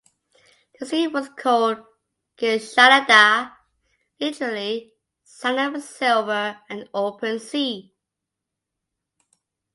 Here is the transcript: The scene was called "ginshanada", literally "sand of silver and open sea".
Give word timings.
The 0.79 0.87
scene 0.87 1.13
was 1.13 1.29
called 1.29 1.77
"ginshanada", 2.39 3.55
literally 4.19 4.95
"sand 5.23 5.75
of 5.75 5.83
silver 5.83 6.57
and 6.67 6.89
open 6.91 7.37
sea". 7.39 7.93